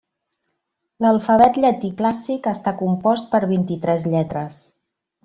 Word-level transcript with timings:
L'alfabet 1.05 1.59
llatí 1.65 1.91
clàssic 1.99 2.49
està 2.53 2.73
compost 2.79 3.29
per 3.35 3.43
vint-i-tres 3.53 4.07
lletres. 4.15 4.59